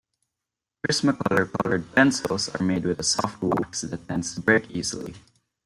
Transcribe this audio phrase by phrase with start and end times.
[0.81, 5.13] Prismacolor colored pencils are made with a soft wax that tends to break easily.